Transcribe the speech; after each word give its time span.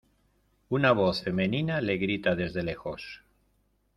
una 0.77 0.91
voz 0.99 1.21
femenina 1.21 1.79
le 1.79 1.95
grita 1.97 2.33
desde 2.35 2.63
lejos: 2.63 3.21